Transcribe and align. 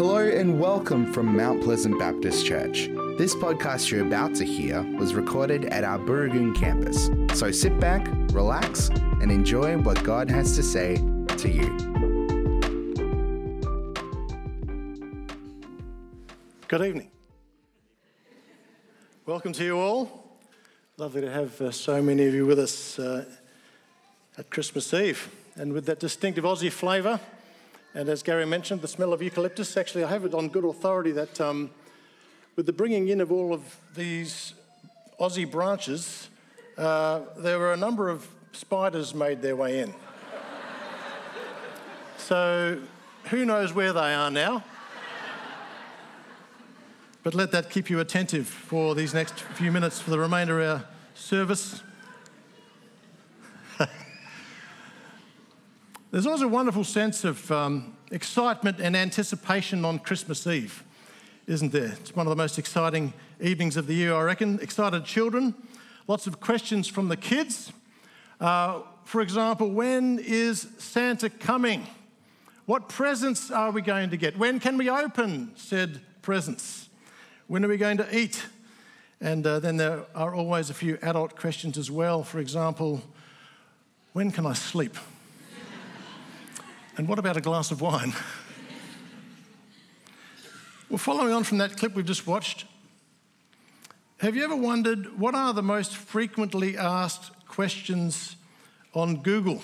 Hello 0.00 0.16
and 0.16 0.58
welcome 0.58 1.12
from 1.12 1.36
Mount 1.36 1.62
Pleasant 1.62 1.98
Baptist 1.98 2.46
Church. 2.46 2.88
This 3.18 3.34
podcast 3.34 3.90
you're 3.90 4.06
about 4.06 4.34
to 4.36 4.46
hear 4.46 4.82
was 4.96 5.12
recorded 5.12 5.66
at 5.66 5.84
our 5.84 5.98
Booragoon 5.98 6.56
campus. 6.56 7.10
So 7.38 7.50
sit 7.50 7.78
back, 7.78 8.08
relax, 8.32 8.88
and 8.88 9.30
enjoy 9.30 9.76
what 9.76 10.02
God 10.02 10.30
has 10.30 10.56
to 10.56 10.62
say 10.62 10.96
to 11.36 11.50
you. 11.50 11.68
Good 16.66 16.80
evening. 16.80 17.10
Welcome 19.26 19.52
to 19.52 19.62
you 19.62 19.78
all. 19.78 20.38
Lovely 20.96 21.20
to 21.20 21.30
have 21.30 21.60
uh, 21.60 21.72
so 21.72 22.00
many 22.00 22.24
of 22.26 22.32
you 22.32 22.46
with 22.46 22.58
us 22.58 22.98
uh, 22.98 23.26
at 24.38 24.48
Christmas 24.48 24.94
Eve 24.94 25.28
and 25.56 25.74
with 25.74 25.84
that 25.84 26.00
distinctive 26.00 26.44
Aussie 26.44 26.72
flavour. 26.72 27.20
And 27.94 28.08
as 28.08 28.22
Gary 28.22 28.46
mentioned, 28.46 28.82
the 28.82 28.88
smell 28.88 29.12
of 29.12 29.20
eucalyptus. 29.20 29.76
Actually, 29.76 30.04
I 30.04 30.08
have 30.08 30.24
it 30.24 30.32
on 30.32 30.48
good 30.48 30.64
authority 30.64 31.10
that 31.12 31.40
um, 31.40 31.70
with 32.54 32.66
the 32.66 32.72
bringing 32.72 33.08
in 33.08 33.20
of 33.20 33.32
all 33.32 33.52
of 33.52 33.76
these 33.96 34.54
Aussie 35.18 35.50
branches, 35.50 36.28
uh, 36.78 37.20
there 37.38 37.58
were 37.58 37.72
a 37.72 37.76
number 37.76 38.08
of 38.08 38.28
spiders 38.52 39.14
made 39.14 39.42
their 39.42 39.56
way 39.56 39.80
in. 39.80 39.92
so 42.16 42.80
who 43.24 43.44
knows 43.44 43.72
where 43.72 43.92
they 43.92 44.14
are 44.14 44.30
now? 44.30 44.62
But 47.22 47.34
let 47.34 47.50
that 47.52 47.70
keep 47.70 47.90
you 47.90 48.00
attentive 48.00 48.46
for 48.46 48.94
these 48.94 49.12
next 49.12 49.40
few 49.40 49.70
minutes 49.72 50.00
for 50.00 50.10
the 50.10 50.18
remainder 50.18 50.60
of 50.60 50.68
our 50.68 50.88
service. 51.14 51.82
There's 56.12 56.26
always 56.26 56.42
a 56.42 56.48
wonderful 56.48 56.82
sense 56.82 57.22
of 57.22 57.52
um, 57.52 57.96
excitement 58.10 58.80
and 58.80 58.96
anticipation 58.96 59.84
on 59.84 60.00
Christmas 60.00 60.44
Eve, 60.44 60.82
isn't 61.46 61.70
there? 61.70 61.92
It's 62.00 62.16
one 62.16 62.26
of 62.26 62.30
the 62.30 62.36
most 62.36 62.58
exciting 62.58 63.12
evenings 63.40 63.76
of 63.76 63.86
the 63.86 63.94
year, 63.94 64.14
I 64.14 64.22
reckon. 64.22 64.58
Excited 64.60 65.04
children, 65.04 65.54
lots 66.08 66.26
of 66.26 66.40
questions 66.40 66.88
from 66.88 67.06
the 67.06 67.16
kids. 67.16 67.72
Uh, 68.40 68.80
for 69.04 69.20
example, 69.20 69.70
when 69.70 70.18
is 70.18 70.66
Santa 70.78 71.30
coming? 71.30 71.86
What 72.66 72.88
presents 72.88 73.52
are 73.52 73.70
we 73.70 73.80
going 73.80 74.10
to 74.10 74.16
get? 74.16 74.36
When 74.36 74.58
can 74.58 74.76
we 74.76 74.90
open 74.90 75.52
said 75.54 76.00
presents? 76.22 76.88
When 77.46 77.64
are 77.64 77.68
we 77.68 77.76
going 77.76 77.98
to 77.98 78.18
eat? 78.18 78.44
And 79.20 79.46
uh, 79.46 79.60
then 79.60 79.76
there 79.76 80.06
are 80.16 80.34
always 80.34 80.70
a 80.70 80.74
few 80.74 80.98
adult 81.02 81.36
questions 81.36 81.78
as 81.78 81.88
well. 81.88 82.24
For 82.24 82.40
example, 82.40 83.00
when 84.12 84.32
can 84.32 84.44
I 84.44 84.54
sleep? 84.54 84.96
And 87.00 87.08
what 87.08 87.18
about 87.18 87.38
a 87.38 87.40
glass 87.40 87.70
of 87.70 87.80
wine? 87.80 88.12
well, 90.90 90.98
following 90.98 91.32
on 91.32 91.44
from 91.44 91.56
that 91.56 91.78
clip 91.78 91.94
we've 91.94 92.04
just 92.04 92.26
watched, 92.26 92.66
have 94.18 94.36
you 94.36 94.44
ever 94.44 94.54
wondered 94.54 95.18
what 95.18 95.34
are 95.34 95.54
the 95.54 95.62
most 95.62 95.96
frequently 95.96 96.76
asked 96.76 97.32
questions 97.48 98.36
on 98.92 99.22
Google? 99.22 99.62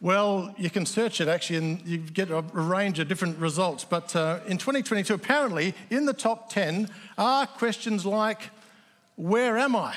Well, 0.00 0.52
you 0.58 0.68
can 0.68 0.84
search 0.84 1.20
it 1.20 1.28
actually 1.28 1.58
and 1.58 1.86
you 1.86 1.98
get 1.98 2.28
a 2.32 2.42
range 2.42 2.98
of 2.98 3.06
different 3.06 3.38
results. 3.38 3.84
But 3.84 4.16
uh, 4.16 4.40
in 4.48 4.58
2022, 4.58 5.14
apparently 5.14 5.74
in 5.90 6.06
the 6.06 6.12
top 6.12 6.50
10 6.50 6.90
are 7.18 7.46
questions 7.46 8.04
like, 8.04 8.50
Where 9.14 9.56
am 9.56 9.76
I? 9.76 9.94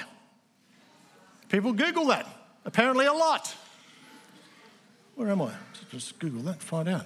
People 1.49 1.73
Google 1.73 2.05
that, 2.05 2.27
apparently 2.65 3.07
a 3.07 3.13
lot. 3.13 3.55
Where 5.15 5.29
am 5.29 5.41
I? 5.41 5.51
Just 5.91 6.17
Google 6.19 6.41
that, 6.43 6.61
find 6.61 6.89
out. 6.89 7.05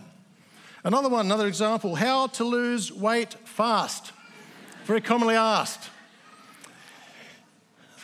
Another 0.84 1.10
one, 1.10 1.26
another 1.26 1.48
example 1.48 1.96
how 1.96 2.28
to 2.28 2.44
lose 2.44 2.92
weight 2.92 3.34
fast. 3.46 4.14
Very 4.86 5.02
commonly 5.02 5.36
asked. 5.36 5.90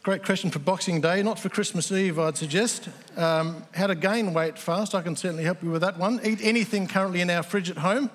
Great 0.03 0.25
question 0.25 0.51
for 0.51 0.59
Boxing 0.59 0.99
Day, 0.99 1.23
not 1.23 1.39
for 1.39 1.47
Christmas 1.47 1.89
Eve, 1.89 2.19
I'd 2.19 2.35
suggest. 2.35 2.89
Um, 3.15 3.63
how 3.73 3.87
to 3.87 3.95
gain 3.95 4.33
weight 4.33 4.59
fast, 4.59 4.93
I 4.93 5.01
can 5.01 5.15
certainly 5.15 5.45
help 5.45 5.63
you 5.63 5.71
with 5.71 5.79
that 5.79 5.97
one. 5.97 6.19
Eat 6.25 6.39
anything 6.41 6.87
currently 6.87 7.21
in 7.21 7.29
our 7.29 7.41
fridge 7.41 7.69
at 7.69 7.77
home. 7.77 8.11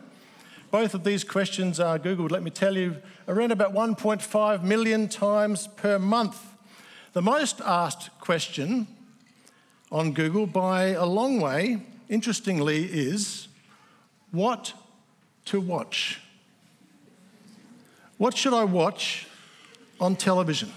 Both 0.70 0.92
of 0.92 1.02
these 1.02 1.24
questions 1.24 1.80
are 1.80 1.98
Googled, 1.98 2.30
let 2.30 2.42
me 2.42 2.50
tell 2.50 2.76
you, 2.76 2.98
around 3.26 3.52
about 3.52 3.72
1.5 3.72 4.62
million 4.62 5.08
times 5.08 5.66
per 5.66 5.98
month. 5.98 6.38
The 7.14 7.22
most 7.22 7.62
asked 7.62 8.10
question 8.20 8.86
on 9.90 10.12
Google 10.12 10.46
by 10.46 10.88
a 10.88 11.06
long 11.06 11.40
way 11.40 11.80
interestingly, 12.08 12.84
is 12.84 13.48
what 14.30 14.72
to 15.46 15.60
watch. 15.60 16.20
What 18.16 18.36
should 18.36 18.54
I 18.54 18.64
watch 18.64 19.26
on 20.00 20.16
television? 20.16 20.72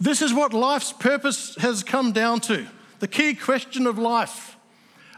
This 0.00 0.22
is 0.22 0.32
what 0.32 0.52
life's 0.52 0.92
purpose 0.92 1.54
has 1.56 1.84
come 1.84 2.12
down 2.12 2.40
to 2.42 2.66
the 2.98 3.08
key 3.08 3.34
question 3.34 3.86
of 3.86 3.98
life, 3.98 4.56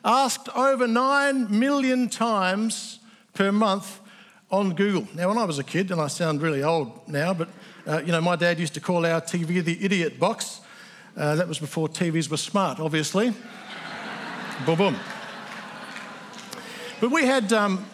asked 0.04 0.48
over 0.54 0.86
9 0.86 1.58
million 1.58 2.08
times 2.08 2.98
per 3.34 3.50
month 3.52 4.00
on 4.50 4.74
Google. 4.74 5.06
Now, 5.14 5.28
when 5.28 5.38
I 5.38 5.44
was 5.44 5.58
a 5.58 5.64
kid, 5.64 5.90
and 5.90 6.00
I 6.00 6.08
sound 6.08 6.42
really 6.42 6.62
old 6.62 7.08
now, 7.08 7.32
but 7.32 7.48
uh, 7.86 8.02
you 8.04 8.12
know, 8.12 8.20
my 8.20 8.36
dad 8.36 8.58
used 8.58 8.74
to 8.74 8.80
call 8.80 9.04
our 9.06 9.20
TV 9.20 9.62
the 9.62 9.82
idiot 9.84 10.18
box. 10.18 10.60
Uh, 11.16 11.36
that 11.36 11.46
was 11.46 11.58
before 11.58 11.88
TVs 11.88 12.28
were 12.30 12.36
smart, 12.36 12.80
obviously 12.80 13.32
boom, 14.64 14.76
boom. 14.76 14.96
But 17.00 17.10
we 17.10 17.26
had 17.26 17.52
um, 17.52 17.84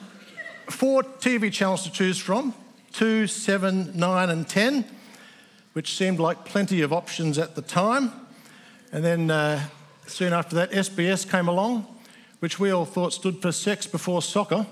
four 0.69 1.03
TV 1.03 1.53
channels 1.53 1.83
to 1.85 1.91
choose 1.91 2.19
from 2.19 2.55
two, 2.93 3.27
seven, 3.27 3.97
nine, 3.97 4.31
and 4.31 4.49
10, 4.49 4.85
which 5.73 5.97
seemed 5.97 6.21
like 6.21 6.45
plenty 6.45 6.83
of 6.83 6.93
options 6.93 7.39
at 7.39 7.55
the 7.55 7.63
time. 7.63 8.13
And 8.93 9.05
then 9.05 9.31
uh, 9.31 9.63
soon 10.07 10.33
after 10.33 10.57
that, 10.57 10.71
SBS 10.73 11.29
came 11.29 11.49
along, 11.49 11.87
which 12.41 12.59
we 12.59 12.71
all 12.71 12.85
thought 12.85 13.13
stood 13.13 13.41
for 13.41 13.53
sex 13.53 13.87
before 13.87 14.23
soccer. 14.23 14.67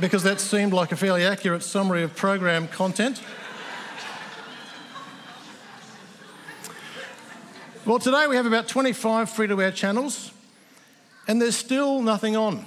because 0.00 0.22
that 0.24 0.40
seemed 0.40 0.72
like 0.72 0.92
a 0.92 0.96
fairly 0.96 1.24
accurate 1.24 1.62
summary 1.62 2.02
of 2.02 2.14
program 2.16 2.68
content. 2.68 3.22
Well, 7.86 8.00
today 8.00 8.26
we 8.26 8.34
have 8.34 8.46
about 8.46 8.66
25 8.66 9.30
free 9.30 9.46
to 9.46 9.62
air 9.62 9.70
channels, 9.70 10.32
and 11.28 11.40
there's 11.40 11.54
still 11.54 12.02
nothing 12.02 12.34
on. 12.34 12.66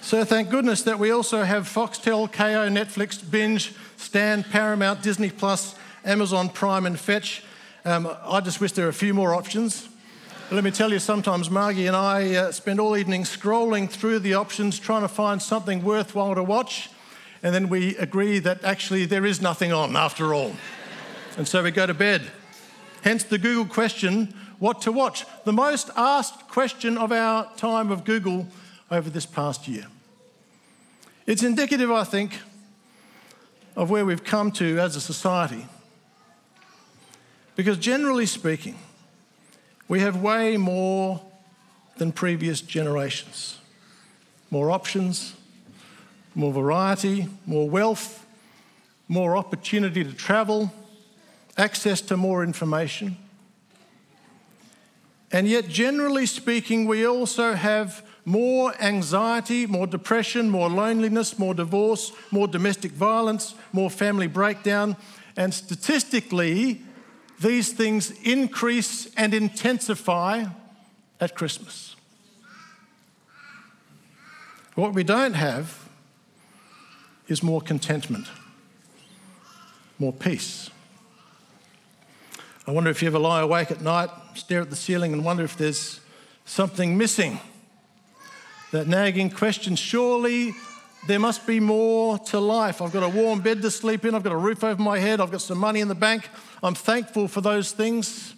So 0.00 0.24
thank 0.24 0.48
goodness 0.48 0.82
that 0.84 0.98
we 0.98 1.10
also 1.10 1.42
have 1.42 1.64
Foxtel, 1.64 2.32
Kayo, 2.32 2.66
Netflix, 2.72 3.20
Binge, 3.30 3.74
Stan, 3.98 4.42
Paramount, 4.42 5.02
Disney 5.02 5.28
Plus, 5.28 5.74
Amazon 6.02 6.48
Prime, 6.48 6.86
and 6.86 6.98
Fetch. 6.98 7.44
Um, 7.84 8.08
I 8.24 8.40
just 8.40 8.58
wish 8.58 8.72
there 8.72 8.86
were 8.86 8.90
a 8.90 8.94
few 8.94 9.12
more 9.12 9.34
options. 9.34 9.90
But 10.48 10.54
let 10.54 10.64
me 10.64 10.70
tell 10.70 10.90
you, 10.90 10.98
sometimes 10.98 11.50
Margie 11.50 11.88
and 11.88 11.96
I 11.96 12.36
uh, 12.36 12.52
spend 12.52 12.80
all 12.80 12.96
evening 12.96 13.24
scrolling 13.24 13.86
through 13.86 14.20
the 14.20 14.32
options, 14.32 14.78
trying 14.78 15.02
to 15.02 15.08
find 15.08 15.42
something 15.42 15.84
worthwhile 15.84 16.34
to 16.36 16.42
watch, 16.42 16.88
and 17.42 17.54
then 17.54 17.68
we 17.68 17.98
agree 17.98 18.38
that 18.38 18.64
actually 18.64 19.04
there 19.04 19.26
is 19.26 19.42
nothing 19.42 19.74
on 19.74 19.94
after 19.94 20.32
all. 20.32 20.52
And 21.36 21.46
so 21.46 21.62
we 21.62 21.70
go 21.70 21.86
to 21.86 21.94
bed. 21.94 22.22
Hence 23.02 23.24
the 23.24 23.38
Google 23.38 23.64
question, 23.64 24.34
what 24.58 24.82
to 24.82 24.92
watch? 24.92 25.24
The 25.44 25.52
most 25.52 25.90
asked 25.96 26.48
question 26.48 26.98
of 26.98 27.12
our 27.12 27.50
time 27.56 27.90
of 27.90 28.04
Google 28.04 28.46
over 28.90 29.08
this 29.08 29.26
past 29.26 29.66
year. 29.68 29.86
It's 31.26 31.42
indicative, 31.42 31.90
I 31.90 32.04
think, 32.04 32.38
of 33.76 33.88
where 33.88 34.04
we've 34.04 34.24
come 34.24 34.50
to 34.52 34.78
as 34.78 34.96
a 34.96 35.00
society. 35.00 35.66
Because 37.56 37.78
generally 37.78 38.26
speaking, 38.26 38.78
we 39.88 40.00
have 40.00 40.20
way 40.20 40.56
more 40.56 41.20
than 41.96 42.12
previous 42.12 42.60
generations 42.60 43.56
more 44.52 44.72
options, 44.72 45.34
more 46.34 46.52
variety, 46.52 47.28
more 47.46 47.70
wealth, 47.70 48.26
more 49.06 49.36
opportunity 49.36 50.02
to 50.02 50.12
travel 50.12 50.72
access 51.56 52.00
to 52.02 52.16
more 52.16 52.42
information. 52.42 53.16
And 55.32 55.46
yet, 55.46 55.68
generally 55.68 56.26
speaking, 56.26 56.86
we 56.86 57.06
also 57.06 57.54
have 57.54 58.04
more 58.24 58.74
anxiety, 58.80 59.66
more 59.66 59.86
depression, 59.86 60.50
more 60.50 60.68
loneliness, 60.68 61.38
more 61.38 61.54
divorce, 61.54 62.12
more 62.30 62.48
domestic 62.48 62.92
violence, 62.92 63.54
more 63.72 63.90
family 63.90 64.26
breakdown. 64.26 64.96
And 65.36 65.54
statistically, 65.54 66.82
these 67.40 67.72
things 67.72 68.10
increase 68.22 69.12
and 69.16 69.32
intensify 69.32 70.44
at 71.20 71.34
Christmas. 71.34 71.94
What 74.74 74.94
we 74.94 75.04
don't 75.04 75.34
have 75.34 75.88
is 77.28 77.42
more 77.42 77.60
contentment, 77.60 78.26
more 79.98 80.12
peace 80.12 80.70
I 82.66 82.72
wonder 82.72 82.90
if 82.90 83.00
you 83.00 83.08
ever 83.08 83.18
lie 83.18 83.40
awake 83.40 83.70
at 83.70 83.80
night, 83.80 84.10
stare 84.34 84.60
at 84.60 84.68
the 84.68 84.76
ceiling, 84.76 85.14
and 85.14 85.24
wonder 85.24 85.42
if 85.42 85.56
there's 85.56 86.00
something 86.44 86.96
missing. 86.98 87.40
That 88.72 88.86
nagging 88.86 89.30
question 89.30 89.76
surely 89.76 90.52
there 91.06 91.18
must 91.18 91.46
be 91.46 91.58
more 91.58 92.18
to 92.18 92.38
life. 92.38 92.82
I've 92.82 92.92
got 92.92 93.02
a 93.02 93.08
warm 93.08 93.40
bed 93.40 93.62
to 93.62 93.70
sleep 93.70 94.04
in, 94.04 94.14
I've 94.14 94.22
got 94.22 94.34
a 94.34 94.36
roof 94.36 94.62
over 94.62 94.80
my 94.80 94.98
head, 94.98 95.20
I've 95.20 95.30
got 95.30 95.40
some 95.40 95.56
money 95.56 95.80
in 95.80 95.88
the 95.88 95.94
bank. 95.94 96.28
I'm 96.62 96.74
thankful 96.74 97.28
for 97.28 97.40
those 97.40 97.72
things. 97.72 98.34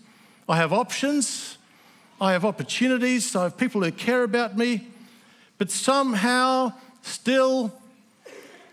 I 0.48 0.56
have 0.56 0.72
options, 0.72 1.58
I 2.20 2.32
have 2.32 2.44
opportunities, 2.44 3.34
I 3.34 3.42
have 3.44 3.56
people 3.56 3.82
who 3.82 3.90
care 3.90 4.22
about 4.22 4.56
me, 4.56 4.86
but 5.58 5.70
somehow, 5.70 6.72
still, 7.02 7.72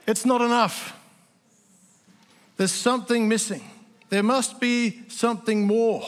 it's 0.05 0.25
not 0.25 0.41
enough. 0.41 0.95
There's 2.57 2.71
something 2.71 3.27
missing. 3.27 3.63
There 4.09 4.23
must 4.23 4.59
be 4.59 5.03
something 5.07 5.67
more. 5.67 6.03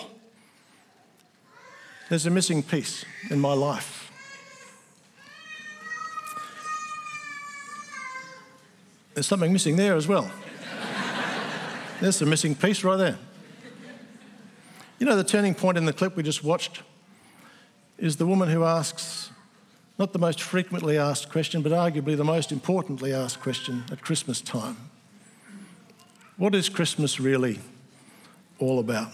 There's 2.09 2.25
a 2.25 2.31
missing 2.31 2.63
piece 2.63 3.05
in 3.29 3.39
my 3.39 3.53
life. 3.53 4.11
There's 9.13 9.27
something 9.27 9.53
missing 9.53 9.75
there 9.75 9.95
as 9.95 10.07
well. 10.07 10.31
There's 11.99 12.21
a 12.21 12.25
missing 12.25 12.55
piece 12.55 12.83
right 12.83 12.97
there. 12.97 13.17
You 14.97 15.05
know, 15.05 15.15
the 15.15 15.23
turning 15.23 15.53
point 15.53 15.77
in 15.77 15.85
the 15.85 15.93
clip 15.93 16.15
we 16.15 16.23
just 16.23 16.43
watched 16.43 16.81
is 17.97 18.17
the 18.17 18.25
woman 18.25 18.49
who 18.49 18.63
asks 18.63 19.29
not 19.99 20.13
the 20.13 20.19
most 20.19 20.41
frequently 20.41 20.97
asked 20.97 21.29
question, 21.29 21.61
but 21.61 21.71
arguably 21.71 22.17
the 22.17 22.23
most 22.23 22.51
importantly 22.51 23.13
asked 23.13 23.39
question 23.39 23.83
at 23.91 24.01
Christmas 24.01 24.41
time 24.41 24.77
What 26.37 26.55
is 26.55 26.69
Christmas 26.69 27.19
really 27.19 27.59
all 28.61 28.79
about? 28.79 29.11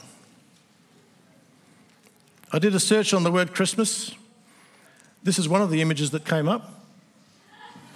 I 2.52 2.60
did 2.60 2.76
a 2.76 2.80
search 2.80 3.14
on 3.14 3.24
the 3.24 3.32
word 3.32 3.54
Christmas. 3.54 4.12
This 5.24 5.40
is 5.40 5.50
one 5.50 5.62
of 5.62 5.70
the 5.70 5.82
images 5.82 6.12
that 6.12 6.26
came 6.26 6.48
up. 6.48 6.72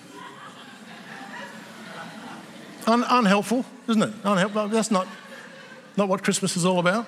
Un- 2.87 3.05
unhelpful, 3.07 3.65
isn't 3.87 4.01
it? 4.01 4.13
Unhelpful. 4.23 4.69
That's 4.69 4.91
not, 4.91 5.07
not 5.97 6.07
what 6.07 6.23
Christmas 6.23 6.57
is 6.57 6.65
all 6.65 6.79
about. 6.79 7.05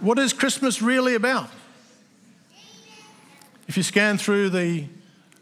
What 0.00 0.18
is 0.18 0.32
Christmas 0.32 0.80
really 0.80 1.14
about? 1.14 1.50
If 3.68 3.76
you 3.76 3.82
scan 3.82 4.18
through 4.18 4.50
the 4.50 4.86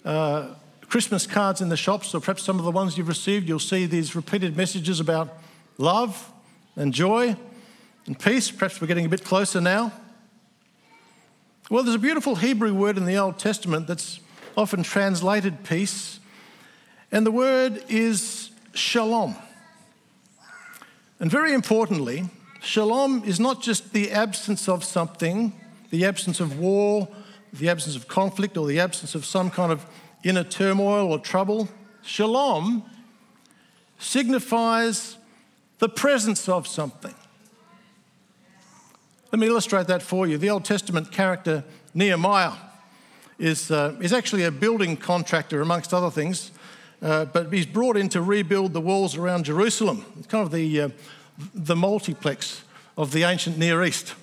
uh, 0.05 0.55
Christmas 0.89 1.27
cards 1.27 1.61
in 1.61 1.69
the 1.69 1.77
shops, 1.77 2.15
or 2.15 2.21
perhaps 2.21 2.43
some 2.43 2.59
of 2.59 2.65
the 2.65 2.71
ones 2.71 2.99
you've 2.99 3.09
received, 3.09 3.49
you'll 3.49 3.59
see 3.59 3.87
these 3.87 4.15
repeated 4.15 4.57
messages 4.57 5.01
about 5.01 5.39
love 5.79 6.31
and 6.79 6.95
joy 6.95 7.37
and 8.07 8.19
peace. 8.19 8.51
Perhaps 8.51 8.81
we're 8.81 8.87
getting 8.87 9.05
a 9.05 9.11
bit 9.11 9.25
closer 9.25 9.61
now. 9.61 9.93
Well, 11.69 11.83
there's 11.83 11.97
a 11.97 11.99
beautiful 11.99 12.37
Hebrew 12.37 12.73
word 12.73 12.97
in 12.97 13.05
the 13.05 13.17
Old 13.17 13.39
Testament 13.39 13.87
that's 13.87 14.21
often 14.57 14.83
translated 14.83 15.65
peace 15.65 16.19
and 17.11 17.25
the 17.25 17.31
word 17.31 17.83
is 17.89 18.51
shalom. 18.75 19.35
And 21.21 21.31
very 21.31 21.55
importantly, 21.55 22.29
shalom 22.61 23.23
is 23.25 23.41
not 23.41 23.63
just 23.63 23.93
the 23.93 24.11
absence 24.13 24.69
of 24.69 24.85
something, 24.85 25.53
the 25.91 26.05
absence 26.05 26.39
of 26.39 26.59
war, 26.59 27.09
the 27.53 27.71
absence 27.71 27.97
of 27.97 28.09
conflict, 28.09 28.59
or 28.59 28.67
the 28.67 28.79
absence 28.79 29.15
of 29.15 29.25
some 29.25 29.51
kind 29.51 29.73
of 29.73 29.87
inner 30.23 30.45
turmoil 30.45 31.11
or 31.11 31.19
trouble. 31.19 31.69
Shalom 32.03 32.85
signifies 33.99 35.18
the 35.79 35.89
presence 35.89 36.49
of 36.49 36.67
something. 36.67 37.15
Let 39.33 39.39
me 39.39 39.47
illustrate 39.47 39.87
that 39.89 40.03
for 40.03 40.27
you. 40.27 40.39
The 40.39 40.51
Old 40.51 40.65
Testament 40.65 41.13
character 41.13 41.65
Nehemiah 41.95 42.53
is, 43.39 43.71
uh, 43.71 43.97
is 44.01 44.13
actually 44.13 44.45
a 44.45 44.51
building 44.51 44.97
contractor, 44.97 45.61
amongst 45.61 45.93
other 45.93 46.11
things. 46.11 46.51
Uh, 47.01 47.25
but 47.27 47.53
he's 47.53 47.67
brought 47.67 47.97
in 47.97 48.09
to 48.09 48.21
rebuild 48.21 48.73
the 48.73 48.81
walls 48.81 49.17
around 49.17 49.45
Jerusalem. 49.45 50.05
It's 50.19 50.27
kind 50.27 50.45
of 50.45 50.51
the, 50.51 50.81
uh, 50.81 50.89
the 51.55 51.77
multiplex 51.77 52.65
of 52.97 53.13
the 53.13 53.23
ancient 53.23 53.57
Near 53.57 53.85
East. 53.85 54.15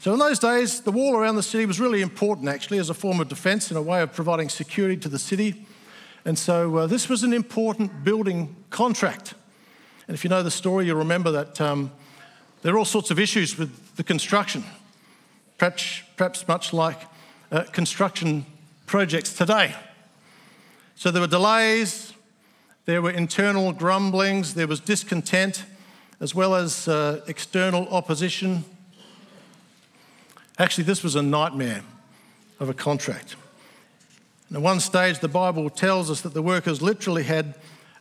So, 0.00 0.12
in 0.12 0.18
those 0.18 0.38
days, 0.38 0.80
the 0.80 0.90
wall 0.90 1.16
around 1.16 1.36
the 1.36 1.42
city 1.42 1.64
was 1.64 1.80
really 1.80 2.02
important 2.02 2.48
actually 2.48 2.78
as 2.78 2.90
a 2.90 2.94
form 2.94 3.20
of 3.20 3.28
defence 3.28 3.70
and 3.70 3.78
a 3.78 3.82
way 3.82 4.02
of 4.02 4.12
providing 4.12 4.48
security 4.48 4.96
to 4.98 5.08
the 5.08 5.18
city. 5.18 5.64
And 6.24 6.38
so, 6.38 6.76
uh, 6.76 6.86
this 6.86 7.08
was 7.08 7.22
an 7.22 7.32
important 7.32 8.02
building 8.02 8.56
contract. 8.70 9.34
And 10.06 10.14
if 10.14 10.24
you 10.24 10.30
know 10.30 10.42
the 10.42 10.50
story, 10.50 10.86
you'll 10.86 10.98
remember 10.98 11.30
that 11.32 11.60
um, 11.60 11.90
there 12.62 12.74
are 12.74 12.78
all 12.78 12.84
sorts 12.84 13.10
of 13.10 13.18
issues 13.18 13.58
with 13.58 13.96
the 13.96 14.04
construction, 14.04 14.64
perhaps, 15.58 16.02
perhaps 16.16 16.46
much 16.46 16.72
like 16.72 17.00
uh, 17.50 17.64
construction 17.72 18.44
projects 18.86 19.32
today. 19.32 19.74
So 20.96 21.10
there 21.10 21.20
were 21.20 21.26
delays, 21.28 22.12
there 22.84 23.00
were 23.00 23.10
internal 23.10 23.72
grumblings, 23.72 24.54
there 24.54 24.66
was 24.66 24.80
discontent, 24.80 25.64
as 26.20 26.34
well 26.34 26.54
as 26.54 26.86
uh, 26.86 27.20
external 27.26 27.88
opposition. 27.88 28.64
Actually, 30.58 30.84
this 30.84 31.02
was 31.02 31.16
a 31.16 31.22
nightmare 31.22 31.82
of 32.60 32.68
a 32.68 32.74
contract. 32.74 33.36
And 34.48 34.58
at 34.58 34.62
one 34.62 34.80
stage, 34.80 35.18
the 35.18 35.28
Bible 35.28 35.68
tells 35.70 36.10
us 36.10 36.20
that 36.20 36.34
the 36.34 36.42
workers 36.42 36.80
literally 36.80 37.24
had 37.24 37.54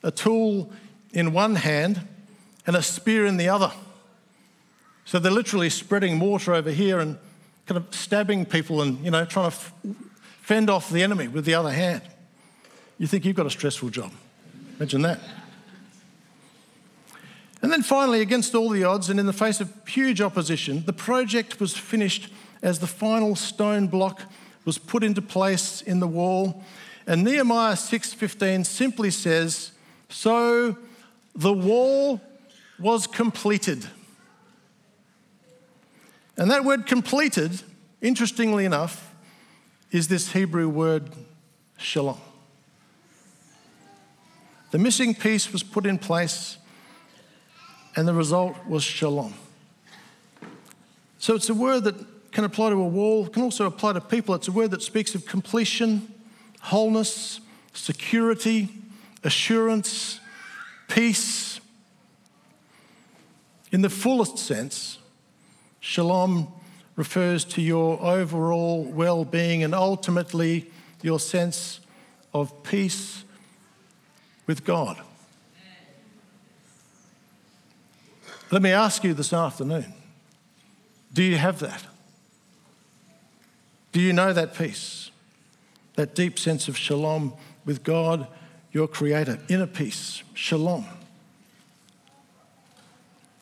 a 0.04 0.12
tool 0.12 0.70
in 1.14 1.32
one 1.32 1.56
hand 1.56 2.02
and 2.68 2.76
a 2.76 2.82
spear 2.82 3.26
in 3.26 3.38
the 3.38 3.50
other. 3.50 3.72
So 5.06 5.20
they're 5.20 5.32
literally 5.32 5.70
spreading 5.70 6.18
mortar 6.18 6.54
over 6.54 6.72
here 6.72 7.00
and 7.00 7.18
kind 7.66 7.78
of 7.78 7.94
stabbing 7.94 8.46
people 8.46 8.82
and, 8.82 9.04
you 9.04 9.12
know, 9.12 9.26
trying 9.26 9.52
to 9.52 9.56
f- 9.56 9.74
fend 10.42 10.70
off 10.70 10.90
the 10.90 11.04
enemy 11.04 11.28
with 11.28 11.46
the 11.46 11.54
other 11.54 11.72
hand. 11.72 12.02
You 12.98 13.08
think 13.08 13.26
you've 13.26 13.36
got 13.36 13.46
a 13.46 13.52
stressful 13.52 13.90
job. 13.90 14.12
Imagine 14.78 15.02
that. 15.04 15.20
And 17.62 17.72
then 17.72 17.82
finally, 17.82 18.22
against 18.22 18.56
all 18.56 18.70
the 18.70 18.84
odds 18.84 19.10
and 19.10 19.20
in 19.20 19.26
the 19.26 19.34
face 19.34 19.62
of 19.62 19.72
huge 19.88 20.20
opposition, 20.20 20.84
the 20.86 20.94
project 20.94 21.60
was 21.60 21.78
finished 21.78 22.30
as 22.62 22.80
the 22.80 22.88
final 22.88 23.36
stone 23.36 23.88
block 23.88 24.22
was 24.66 24.78
put 24.78 25.04
into 25.04 25.22
place 25.22 25.82
in 25.82 26.00
the 26.00 26.08
wall. 26.08 26.64
And 27.08 27.24
Nehemiah 27.24 27.76
6:15 27.76 28.66
simply 28.66 29.12
says, 29.12 29.72
"So 30.10 30.78
the 31.36 31.54
wall 31.54 32.22
was 32.80 33.08
completed." 33.08 33.88
And 36.38 36.50
that 36.50 36.66
word 36.66 36.88
completed, 36.88 37.62
interestingly 38.02 38.66
enough, 38.66 39.14
is 39.92 40.08
this 40.08 40.32
Hebrew 40.32 40.68
word 40.68 41.12
shalom. 41.78 42.20
The 44.72 44.80
missing 44.80 45.14
piece 45.14 45.54
was 45.54 45.62
put 45.62 45.86
in 45.86 46.00
place, 46.00 46.58
and 47.96 48.08
the 48.08 48.14
result 48.14 48.66
was 48.66 48.84
shalom. 48.84 49.36
So 51.20 51.36
it's 51.36 51.50
a 51.50 51.54
word 51.54 51.84
that 51.84 52.32
can 52.32 52.44
apply 52.44 52.72
to 52.72 52.76
a 52.78 52.88
wall, 52.88 53.28
can 53.28 53.44
also 53.44 53.68
apply 53.68 53.94
to 53.94 54.02
people. 54.02 54.34
It's 54.34 54.48
a 54.48 54.52
word 54.52 54.72
that 54.72 54.82
speaks 54.82 55.14
of 55.14 55.28
completion, 55.28 56.12
wholeness, 56.60 57.40
security, 57.74 58.70
assurance, 59.24 60.20
peace. 60.88 61.60
In 63.72 63.82
the 63.82 63.90
fullest 63.90 64.38
sense, 64.38 65.00
shalom 65.80 66.52
refers 66.96 67.44
to 67.44 67.62
your 67.62 68.02
overall 68.02 68.84
well 68.84 69.26
being 69.26 69.64
and 69.64 69.74
ultimately 69.74 70.72
your 71.02 71.20
sense 71.20 71.80
of 72.34 72.64
peace 72.64 73.24
with 74.48 74.64
God. 74.64 75.02
Let 78.52 78.62
me 78.62 78.72
ask 78.72 79.04
you 79.04 79.14
this 79.14 79.34
afternoon 79.34 79.94
do 81.12 81.24
you 81.24 81.38
have 81.38 81.60
that? 81.60 81.84
Do 83.92 84.02
you 84.02 84.14
know 84.14 84.34
that 84.34 84.56
peace? 84.56 85.12
That 85.96 86.16
deep 86.16 86.40
sense 86.40 86.68
of 86.68 86.76
shalom 86.76 87.34
with 87.66 87.84
God, 87.84 88.28
your 88.74 88.88
Creator, 88.88 89.38
inner 89.50 89.68
peace, 89.68 90.24
shalom. 90.34 90.86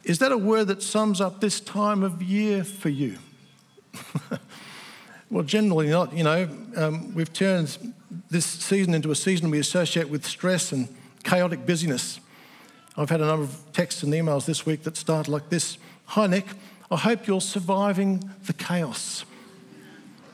Is 0.03 0.19
that 0.19 0.31
a 0.31 0.37
word 0.37 0.67
that 0.67 0.83
sums 0.83 1.21
up 1.21 1.39
this 1.39 1.61
time 1.61 2.03
of 2.03 2.21
year 2.21 2.65
for 2.65 2.89
you? 2.89 3.17
well, 5.29 5.43
generally 5.43 5.87
not. 5.87 6.13
You 6.13 6.25
know, 6.25 6.49
um, 6.75 7.15
we've 7.15 7.31
turned 7.31 7.93
this 8.29 8.45
season 8.45 8.93
into 8.93 9.09
a 9.11 9.15
season 9.15 9.49
we 9.49 9.59
associate 9.59 10.09
with 10.09 10.25
stress 10.25 10.73
and 10.73 10.89
chaotic 11.23 11.65
busyness. 11.65 12.19
I've 12.97 13.09
had 13.09 13.21
a 13.21 13.25
number 13.25 13.45
of 13.45 13.57
texts 13.71 14.03
and 14.03 14.11
emails 14.13 14.45
this 14.45 14.65
week 14.65 14.83
that 14.83 14.97
start 14.97 15.27
like 15.27 15.49
this 15.49 15.77
Hi, 16.07 16.27
Nick. 16.27 16.45
I 16.89 16.97
hope 16.97 17.25
you're 17.25 17.39
surviving 17.39 18.29
the 18.47 18.53
chaos. 18.53 19.23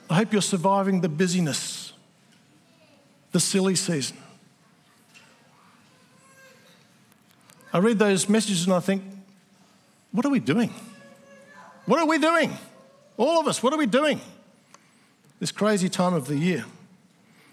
I 0.10 0.16
hope 0.16 0.34
you're 0.34 0.42
surviving 0.42 1.02
the 1.02 1.10
busyness, 1.10 1.94
the 3.32 3.40
silly 3.40 3.76
season. 3.76 4.18
I 7.78 7.80
read 7.80 8.00
those 8.00 8.28
messages 8.28 8.66
and 8.66 8.74
I 8.74 8.80
think, 8.80 9.04
what 10.12 10.26
are 10.26 10.32
we 10.32 10.40
doing? 10.40 10.74
What 11.86 12.00
are 12.00 12.08
we 12.08 12.18
doing? 12.18 12.58
All 13.18 13.40
of 13.40 13.48
us, 13.48 13.62
what 13.62 13.72
are 13.72 13.78
we 13.78 13.86
doing 13.86 14.20
this 15.40 15.52
crazy 15.52 15.88
time 15.88 16.16
of 16.16 16.26
the 16.26 16.38
year? 16.38 16.66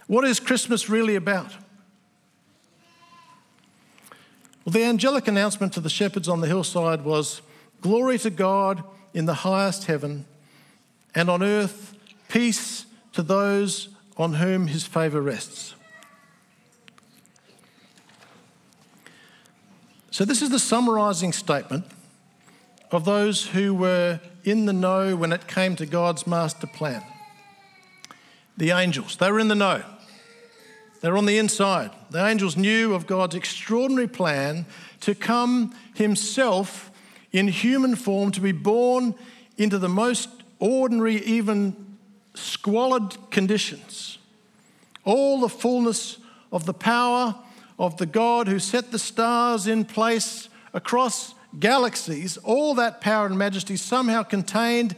What 0.06 0.24
is 0.24 0.40
Christmas 0.40 0.88
really 0.88 1.14
about? 1.14 1.52
Well, 4.64 4.72
the 4.72 4.84
angelic 4.84 5.28
announcement 5.28 5.74
to 5.74 5.80
the 5.80 5.90
shepherds 5.90 6.26
on 6.26 6.40
the 6.40 6.46
hillside 6.46 7.04
was 7.04 7.42
Glory 7.82 8.16
to 8.20 8.30
God 8.30 8.82
in 9.12 9.26
the 9.26 9.34
highest 9.34 9.84
heaven, 9.84 10.24
and 11.14 11.28
on 11.28 11.42
earth, 11.42 11.98
peace 12.30 12.86
to 13.12 13.22
those 13.22 13.90
on 14.16 14.32
whom 14.32 14.68
his 14.68 14.86
favour 14.86 15.20
rests. 15.20 15.74
So, 20.14 20.24
this 20.24 20.42
is 20.42 20.50
the 20.50 20.60
summarising 20.60 21.32
statement 21.32 21.86
of 22.92 23.04
those 23.04 23.48
who 23.48 23.74
were 23.74 24.20
in 24.44 24.64
the 24.64 24.72
know 24.72 25.16
when 25.16 25.32
it 25.32 25.48
came 25.48 25.74
to 25.74 25.86
God's 25.86 26.24
master 26.24 26.68
plan. 26.68 27.02
The 28.56 28.70
angels, 28.70 29.16
they 29.16 29.32
were 29.32 29.40
in 29.40 29.48
the 29.48 29.56
know. 29.56 29.82
They're 31.00 31.16
on 31.16 31.26
the 31.26 31.38
inside. 31.38 31.90
The 32.10 32.24
angels 32.24 32.56
knew 32.56 32.94
of 32.94 33.08
God's 33.08 33.34
extraordinary 33.34 34.06
plan 34.06 34.66
to 35.00 35.16
come 35.16 35.74
himself 35.94 36.92
in 37.32 37.48
human 37.48 37.96
form, 37.96 38.30
to 38.30 38.40
be 38.40 38.52
born 38.52 39.16
into 39.58 39.80
the 39.80 39.88
most 39.88 40.28
ordinary, 40.60 41.24
even 41.24 41.96
squalid 42.34 43.16
conditions. 43.32 44.18
All 45.02 45.40
the 45.40 45.48
fullness 45.48 46.18
of 46.52 46.66
the 46.66 46.74
power 46.74 47.34
of 47.78 47.96
the 47.96 48.06
God 48.06 48.48
who 48.48 48.58
set 48.58 48.90
the 48.90 48.98
stars 48.98 49.66
in 49.66 49.84
place 49.84 50.48
across 50.72 51.34
galaxies, 51.58 52.36
all 52.38 52.74
that 52.74 53.00
power 53.00 53.26
and 53.26 53.38
majesty 53.38 53.76
somehow 53.76 54.22
contained 54.22 54.96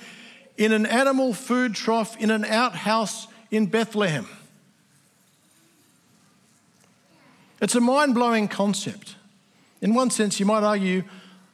in 0.56 0.73
an 0.73 0.87
animal 0.87 1.35
food 1.35 1.75
trough 1.75 2.16
in 2.18 2.30
an 2.30 2.45
outhouse 2.45 3.26
in 3.50 3.66
Bethlehem. 3.66 4.26
It's 7.61 7.75
a 7.75 7.80
mind 7.80 8.14
blowing 8.14 8.49
concept. 8.49 9.16
In 9.80 9.95
one 9.95 10.11
sense, 10.11 10.38
you 10.38 10.47
might 10.47 10.62
argue 10.62 11.04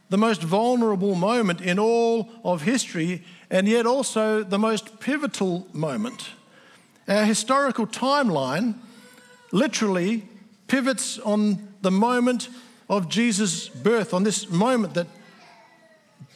the 0.08 0.18
most 0.18 0.42
vulnerable 0.42 1.14
moment 1.14 1.60
in 1.60 1.78
all 1.78 2.28
of 2.44 2.62
history, 2.62 3.24
and 3.50 3.66
yet 3.66 3.86
also 3.86 4.42
the 4.42 4.58
most 4.58 5.00
pivotal 5.00 5.66
moment. 5.72 6.30
Our 7.08 7.24
historical 7.24 7.86
timeline 7.86 8.74
literally 9.52 10.28
pivots 10.72 11.18
on 11.18 11.68
the 11.82 11.90
moment 11.90 12.48
of 12.88 13.06
Jesus' 13.06 13.68
birth, 13.68 14.14
on 14.14 14.22
this 14.22 14.48
moment 14.48 14.94
that 14.94 15.06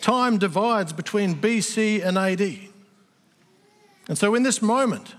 time 0.03 0.37
divides 0.37 0.93
between 0.93 1.37
BC 1.37 2.05
and 2.05 2.19
AD. 2.19 2.43
And 4.09 4.19
so, 4.19 4.35
in 4.35 4.43
this 4.43 4.61
moment, 4.61 5.15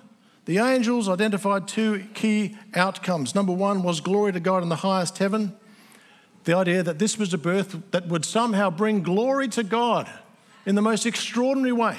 the 0.45 0.59
angels 0.59 1.09
identified 1.09 1.67
two 1.67 2.05
key 2.13 2.57
outcomes. 2.75 3.33
Number 3.33 3.51
one 3.51 3.81
was 3.81 4.01
glory 4.01 4.33
to 4.33 4.39
God 4.39 4.61
in 4.61 4.69
the 4.69 4.75
highest 4.75 5.17
heaven. 5.17 5.57
The 6.43 6.55
idea 6.55 6.83
that 6.83 6.99
this 6.99 7.17
was 7.17 7.33
a 7.33 7.39
birth 7.39 7.75
that 7.89 8.07
would 8.07 8.23
somehow 8.23 8.69
bring 8.69 9.01
glory 9.01 9.47
to 9.47 9.63
God 9.63 10.07
in 10.67 10.75
the 10.75 10.83
most 10.83 11.07
extraordinary 11.07 11.73
way. 11.73 11.97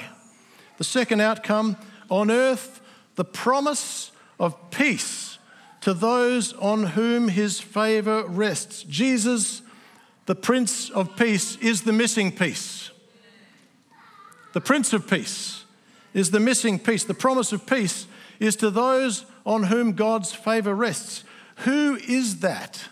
The 0.77 0.85
second 0.85 1.19
outcome 1.19 1.75
on 2.09 2.31
earth, 2.31 2.79
the 3.15 3.25
promise 3.25 4.13
of 4.39 4.71
peace 4.71 5.28
to 5.81 5.93
those 5.93 6.53
on 6.53 6.83
whom 6.83 7.29
his 7.29 7.59
favor 7.59 8.23
rests. 8.27 8.83
Jesus, 8.83 9.61
the 10.25 10.35
Prince 10.35 10.89
of 10.89 11.15
Peace, 11.15 11.55
is 11.57 11.83
the 11.83 11.93
missing 11.93 12.31
piece. 12.31 12.91
The 14.53 14.61
Prince 14.61 14.93
of 14.93 15.09
Peace 15.09 15.63
is 16.13 16.31
the 16.31 16.39
missing 16.39 16.79
piece. 16.79 17.03
The 17.03 17.13
promise 17.13 17.51
of 17.51 17.65
peace 17.65 18.07
is 18.39 18.55
to 18.57 18.69
those 18.69 19.25
on 19.45 19.63
whom 19.63 19.93
God's 19.93 20.33
favor 20.33 20.73
rests. 20.73 21.23
Who 21.57 21.95
is 21.95 22.39
that? 22.39 22.83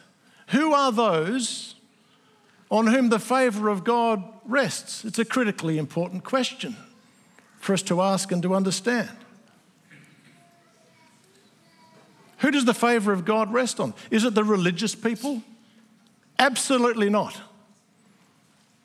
Who 0.50 0.74
are 0.74 0.92
those 0.92 1.76
on 2.70 2.88
whom 2.88 3.10
the 3.10 3.20
favor 3.20 3.70
of 3.70 3.84
God 3.84 4.24
rests? 4.46 5.04
It's 5.06 5.20
a 5.20 5.26
critically 5.26 5.78
important 5.78 6.24
question 6.24 6.76
for 7.60 7.74
us 7.74 7.82
to 7.84 8.02
ask 8.02 8.32
and 8.32 8.42
to 8.44 8.54
understand. 8.54 9.10
Who 12.40 12.52
does 12.52 12.66
the 12.66 12.74
favor 12.74 13.12
of 13.12 13.26
God 13.26 13.52
rest 13.52 13.80
on? 13.80 13.94
Is 14.12 14.24
it 14.24 14.36
the 14.36 14.44
religious 14.44 14.96
people? 14.96 15.42
Absolutely 16.40 17.10
not. 17.10 17.42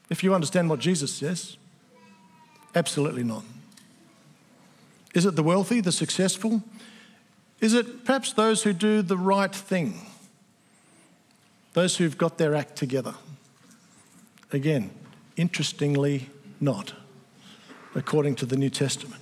If 0.09 0.23
you 0.23 0.35
understand 0.35 0.71
what 0.71 0.79
Jesus 0.79 1.13
says, 1.13 1.57
absolutely 2.75 3.25
not. 3.25 3.45
Is 5.15 5.27
it 5.27 5.37
the 5.37 5.43
wealthy, 5.43 5.81
the 5.81 5.93
successful? 5.93 6.63
Is 7.61 7.75
it 7.75 8.05
perhaps 8.05 8.33
those 8.33 8.63
who 8.63 8.73
do 8.73 9.03
the 9.03 9.17
right 9.17 9.55
thing? 9.55 10.01
Those 11.75 11.97
who've 11.97 12.17
got 12.19 12.39
their 12.39 12.55
act 12.55 12.77
together? 12.77 13.15
Again, 14.53 14.91
interestingly, 15.37 16.29
not, 16.61 16.93
according 17.95 18.35
to 18.37 18.47
the 18.47 18.57
New 18.57 18.71
Testament. 18.71 19.22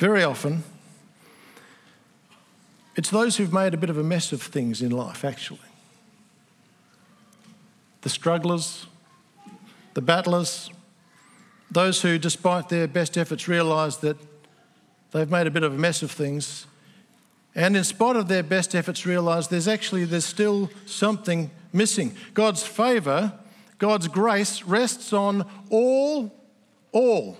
Very 0.00 0.24
often, 0.24 0.64
it's 2.96 3.10
those 3.10 3.36
who've 3.36 3.52
made 3.52 3.74
a 3.74 3.76
bit 3.76 3.90
of 3.90 3.98
a 3.98 4.02
mess 4.02 4.32
of 4.32 4.40
things 4.40 4.80
in 4.80 4.92
life, 4.92 5.26
actually. 5.26 5.58
The 8.00 8.08
strugglers, 8.08 8.86
the 9.92 10.00
battlers, 10.00 10.70
those 11.70 12.00
who, 12.00 12.18
despite 12.18 12.70
their 12.70 12.88
best 12.88 13.18
efforts, 13.18 13.46
realise 13.46 13.96
that 13.96 14.16
they've 15.10 15.30
made 15.30 15.46
a 15.46 15.50
bit 15.50 15.64
of 15.64 15.74
a 15.74 15.78
mess 15.78 16.02
of 16.02 16.10
things, 16.10 16.66
and 17.54 17.76
in 17.76 17.84
spite 17.84 18.16
of 18.16 18.26
their 18.26 18.42
best 18.42 18.74
efforts, 18.74 19.04
realise 19.04 19.48
there's 19.48 19.68
actually 19.68 20.06
there's 20.06 20.24
still 20.24 20.70
something 20.86 21.50
missing. 21.74 22.16
God's 22.32 22.62
favour, 22.62 23.34
God's 23.76 24.08
grace 24.08 24.62
rests 24.62 25.12
on 25.12 25.44
all, 25.68 26.34
all 26.90 27.36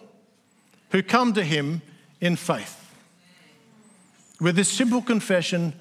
who 0.90 1.02
come 1.02 1.32
to 1.32 1.42
Him 1.42 1.80
in 2.20 2.36
faith. 2.36 2.76
With 4.40 4.56
this 4.56 4.70
simple 4.70 5.02
confession, 5.02 5.74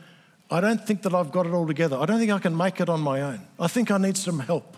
I 0.52 0.62
don't 0.62 0.86
think 0.86 1.04
that 1.04 1.14
I've 1.14 1.32
got 1.32 1.46
it 1.46 1.54
all 1.54 1.68
together. 1.68 1.98
I 1.98 2.06
don't 2.06 2.20
think 2.20 2.32
I 2.32 2.40
can 2.40 2.56
make 2.56 2.82
it 2.82 2.90
on 2.90 3.00
my 3.02 3.22
own. 3.22 3.42
I 3.60 3.68
think 3.68 3.92
I 3.92 3.98
need 3.98 4.18
some 4.18 4.40
help. 4.40 4.78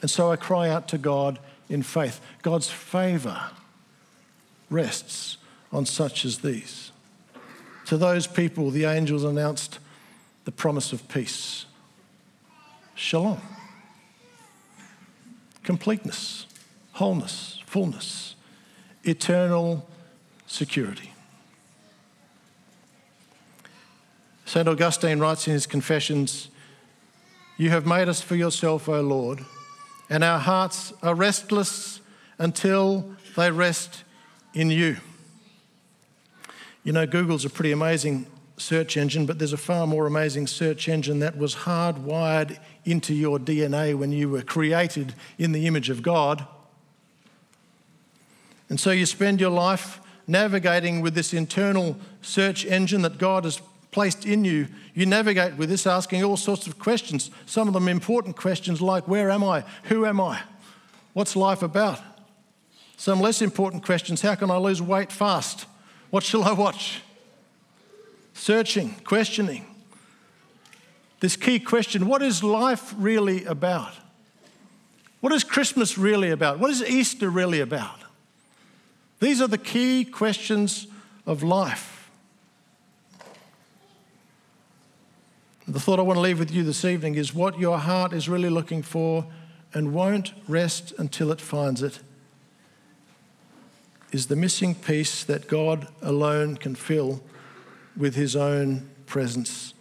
And 0.00 0.10
so 0.10 0.30
I 0.30 0.36
cry 0.36 0.68
out 0.68 0.88
to 0.88 0.98
God 0.98 1.38
in 1.68 1.82
faith. 1.82 2.20
God's 2.42 2.70
favour 2.70 3.50
rests 4.70 5.38
on 5.72 5.86
such 5.86 6.24
as 6.24 6.38
these. 6.38 6.92
To 7.86 7.96
those 7.96 8.26
people, 8.26 8.70
the 8.70 8.84
angels 8.84 9.24
announced 9.24 9.78
the 10.44 10.52
promise 10.52 10.92
of 10.92 11.08
peace 11.08 11.66
shalom, 12.94 13.40
completeness, 15.62 16.46
wholeness, 16.92 17.62
fullness, 17.64 18.34
eternal 19.04 19.88
security. 20.48 21.12
St. 24.44 24.66
Augustine 24.66 25.20
writes 25.20 25.46
in 25.46 25.52
his 25.52 25.66
Confessions 25.66 26.48
You 27.56 27.70
have 27.70 27.86
made 27.86 28.08
us 28.08 28.20
for 28.20 28.34
yourself, 28.34 28.88
O 28.88 29.00
Lord 29.00 29.44
and 30.10 30.24
our 30.24 30.38
hearts 30.38 30.92
are 31.02 31.14
restless 31.14 32.00
until 32.38 33.16
they 33.36 33.50
rest 33.50 34.04
in 34.54 34.70
you. 34.70 34.96
You 36.82 36.92
know, 36.92 37.06
Google's 37.06 37.44
a 37.44 37.50
pretty 37.50 37.72
amazing 37.72 38.26
search 38.56 38.96
engine, 38.96 39.26
but 39.26 39.38
there's 39.38 39.52
a 39.52 39.58
far 39.58 39.86
more 39.86 40.06
amazing 40.06 40.46
search 40.46 40.88
engine 40.88 41.18
that 41.20 41.36
was 41.36 41.54
hardwired 41.54 42.58
into 42.84 43.14
your 43.14 43.38
DNA 43.38 43.96
when 43.96 44.10
you 44.10 44.28
were 44.28 44.42
created 44.42 45.14
in 45.36 45.52
the 45.52 45.66
image 45.66 45.90
of 45.90 46.02
God. 46.02 46.46
And 48.68 48.80
so 48.80 48.90
you 48.90 49.06
spend 49.06 49.40
your 49.40 49.50
life 49.50 50.00
navigating 50.28 51.00
with 51.00 51.14
this 51.14 51.32
internal 51.32 51.96
search 52.22 52.64
engine 52.66 53.02
that 53.02 53.18
God 53.18 53.44
has 53.44 53.60
placed 53.90 54.26
in 54.26 54.44
you, 54.44 54.68
you 54.94 55.06
navigate 55.06 55.56
with 55.56 55.70
this 55.70 55.86
asking 55.86 56.22
all 56.22 56.36
sorts 56.36 56.66
of 56.66 56.78
questions. 56.78 57.30
Some 57.46 57.66
of 57.66 57.74
them 57.74 57.88
important 57.88 58.36
questions 58.36 58.82
like 58.82 59.08
where 59.08 59.30
am 59.30 59.42
I? 59.42 59.64
Who 59.84 60.04
am 60.04 60.20
I? 60.20 60.40
What's 61.14 61.34
life 61.34 61.62
about? 61.62 62.00
Some 62.96 63.20
less 63.20 63.40
important 63.42 63.84
questions 63.84 64.20
how 64.22 64.34
can 64.34 64.50
I 64.50 64.56
lose 64.58 64.82
weight 64.82 65.10
fast? 65.10 65.66
What 66.10 66.22
shall 66.22 66.44
I 66.44 66.52
watch? 66.52 67.02
Searching, 68.34 68.94
questioning. 69.04 69.64
This 71.20 71.36
key 71.36 71.58
question 71.58 72.06
what 72.06 72.22
is 72.22 72.44
life 72.44 72.94
really 72.96 73.44
about? 73.44 73.92
What 75.20 75.32
is 75.32 75.42
Christmas 75.42 75.98
really 75.98 76.30
about? 76.30 76.58
What 76.58 76.70
is 76.70 76.82
Easter 76.82 77.30
really 77.30 77.60
about? 77.60 77.98
These 79.20 79.42
are 79.42 79.48
the 79.48 79.58
key 79.58 80.04
questions 80.04 80.86
of 81.26 81.42
life. 81.42 82.10
The 85.66 85.80
thought 85.80 85.98
I 85.98 86.02
want 86.02 86.16
to 86.16 86.20
leave 86.20 86.38
with 86.38 86.50
you 86.50 86.62
this 86.62 86.84
evening 86.84 87.16
is 87.16 87.34
what 87.34 87.58
your 87.58 87.78
heart 87.78 88.12
is 88.12 88.28
really 88.28 88.48
looking 88.48 88.82
for 88.82 89.26
and 89.74 89.92
won't 89.92 90.32
rest 90.46 90.94
until 90.98 91.30
it 91.30 91.40
finds 91.40 91.82
it 91.82 92.00
is 94.10 94.28
the 94.28 94.36
missing 94.36 94.74
piece 94.74 95.24
that 95.24 95.46
God 95.48 95.88
alone 96.00 96.56
can 96.56 96.74
fill 96.74 97.20
with 97.96 98.14
his 98.14 98.34
own 98.34 98.88
presence, 99.04 99.74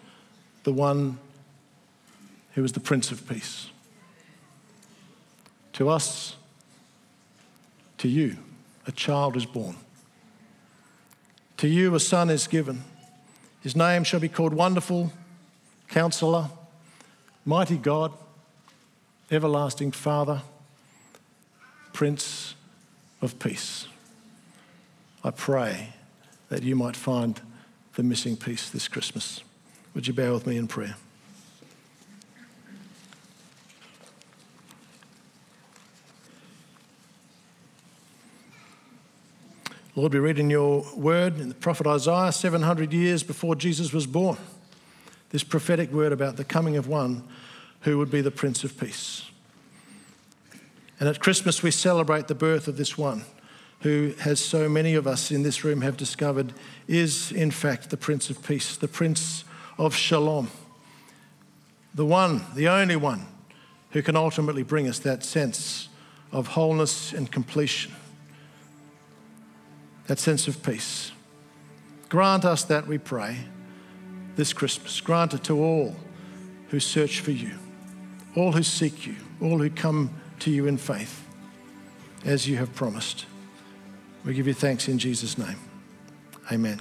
the 0.63 0.73
one 0.73 1.17
who 2.53 2.63
is 2.63 2.73
the 2.73 2.79
Prince 2.79 3.11
of 3.11 3.27
Peace. 3.29 3.69
To 5.73 5.87
us, 5.87 6.35
to 7.99 8.09
you, 8.09 8.35
a 8.87 8.91
child 8.91 9.35
is 9.35 9.45
born. 9.45 9.75
To 11.57 11.67
you, 11.67 11.93
a 11.93 11.99
son 11.99 12.29
is 12.29 12.47
given. 12.47 12.83
His 13.61 13.75
name 13.75 14.03
shall 14.03 14.19
be 14.19 14.29
called 14.29 14.53
Wonderful, 14.53 15.11
Counselor, 15.89 16.49
Mighty 17.45 17.77
God, 17.77 18.13
Everlasting 19.29 19.91
Father, 19.91 20.41
Prince 21.91 22.55
of 23.21 23.37
Peace. 23.39 23.87
I 25.23 25.31
pray 25.31 25.89
that 26.49 26.63
you 26.63 26.75
might 26.75 26.95
find 26.95 27.41
the 27.95 28.03
missing 28.03 28.37
piece 28.37 28.69
this 28.69 28.87
Christmas. 28.87 29.43
Would 29.93 30.07
you 30.07 30.13
bear 30.13 30.31
with 30.31 30.47
me 30.47 30.57
in 30.57 30.67
prayer? 30.67 30.95
Lord, 39.97 40.13
we 40.13 40.19
read 40.19 40.37
in 40.37 40.51
your 40.51 40.85
word 40.95 41.39
in 41.39 41.49
the 41.49 41.55
prophet 41.55 41.87
Isaiah 41.87 42.31
700 42.31 42.93
years 42.93 43.23
before 43.23 43.55
Jesus 43.55 43.91
was 43.91 44.05
born, 44.05 44.37
this 45.31 45.43
prophetic 45.43 45.91
word 45.91 46.11
about 46.11 46.37
the 46.37 46.43
coming 46.43 46.77
of 46.77 46.87
one 46.87 47.23
who 47.81 47.97
would 47.97 48.11
be 48.11 48.21
the 48.21 48.29
Prince 48.29 48.63
of 48.63 48.79
Peace. 48.79 49.25
And 50.99 51.09
at 51.09 51.19
Christmas, 51.19 51.63
we 51.63 51.71
celebrate 51.71 52.27
the 52.27 52.35
birth 52.35 52.67
of 52.67 52.77
this 52.77 52.95
one 52.95 53.23
who, 53.79 54.13
as 54.23 54.39
so 54.39 54.69
many 54.69 54.93
of 54.93 55.07
us 55.07 55.31
in 55.31 55.41
this 55.41 55.63
room 55.63 55.81
have 55.81 55.97
discovered, 55.97 56.53
is 56.87 57.31
in 57.31 57.49
fact 57.49 57.89
the 57.89 57.97
Prince 57.97 58.29
of 58.29 58.45
Peace, 58.45 58.77
the 58.77 58.87
Prince 58.87 59.45
of 59.79 59.95
Shalom, 59.95 60.51
the 61.95 62.05
one, 62.05 62.43
the 62.53 62.67
only 62.67 62.97
one 62.97 63.25
who 63.93 64.03
can 64.03 64.15
ultimately 64.15 64.61
bring 64.61 64.87
us 64.87 64.99
that 64.99 65.23
sense 65.23 65.89
of 66.31 66.49
wholeness 66.49 67.13
and 67.13 67.31
completion, 67.31 67.91
that 70.07 70.19
sense 70.19 70.47
of 70.47 70.63
peace. 70.63 71.11
Grant 72.09 72.45
us 72.45 72.63
that, 72.65 72.87
we 72.87 72.97
pray, 72.97 73.37
this 74.35 74.53
Christmas. 74.53 75.01
Grant 75.01 75.33
it 75.33 75.43
to 75.45 75.61
all 75.61 75.95
who 76.69 76.79
search 76.79 77.19
for 77.19 77.31
you, 77.31 77.51
all 78.35 78.53
who 78.53 78.63
seek 78.63 79.05
you, 79.05 79.15
all 79.41 79.57
who 79.57 79.69
come 79.69 80.13
to 80.39 80.51
you 80.51 80.67
in 80.67 80.77
faith, 80.77 81.25
as 82.25 82.47
you 82.47 82.57
have 82.57 82.73
promised. 82.73 83.25
We 84.25 84.33
give 84.33 84.47
you 84.47 84.53
thanks 84.53 84.87
in 84.87 84.99
Jesus' 84.99 85.37
name. 85.37 85.57
Amen. 86.51 86.79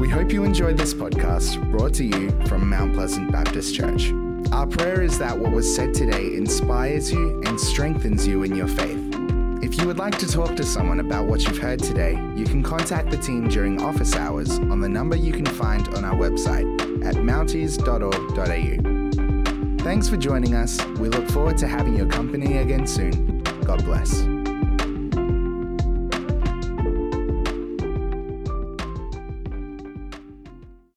We 0.00 0.08
hope 0.08 0.32
you 0.32 0.44
enjoyed 0.44 0.78
this 0.78 0.94
podcast 0.94 1.60
brought 1.70 1.92
to 1.94 2.04
you 2.04 2.30
from 2.46 2.70
Mount 2.70 2.94
Pleasant 2.94 3.30
Baptist 3.30 3.74
Church. 3.74 4.10
Our 4.50 4.66
prayer 4.66 5.02
is 5.02 5.18
that 5.18 5.38
what 5.38 5.52
was 5.52 5.76
said 5.76 5.92
today 5.92 6.36
inspires 6.36 7.12
you 7.12 7.42
and 7.44 7.60
strengthens 7.60 8.26
you 8.26 8.42
in 8.42 8.54
your 8.54 8.66
faith. 8.66 8.98
If 9.62 9.76
you 9.76 9.86
would 9.86 9.98
like 9.98 10.16
to 10.20 10.26
talk 10.26 10.56
to 10.56 10.64
someone 10.64 11.00
about 11.00 11.26
what 11.26 11.46
you've 11.46 11.58
heard 11.58 11.80
today, 11.80 12.12
you 12.34 12.46
can 12.46 12.62
contact 12.62 13.10
the 13.10 13.18
team 13.18 13.48
during 13.48 13.82
office 13.82 14.16
hours 14.16 14.58
on 14.58 14.80
the 14.80 14.88
number 14.88 15.16
you 15.16 15.34
can 15.34 15.44
find 15.44 15.86
on 15.88 16.02
our 16.02 16.14
website 16.14 16.64
at 17.04 17.16
mounties.org.au. 17.16 19.84
Thanks 19.84 20.08
for 20.08 20.16
joining 20.16 20.54
us. 20.54 20.82
We 20.98 21.10
look 21.10 21.28
forward 21.28 21.58
to 21.58 21.68
having 21.68 21.94
your 21.94 22.08
company 22.08 22.56
again 22.56 22.86
soon. 22.86 23.42
God 23.64 23.84
bless. 23.84 24.24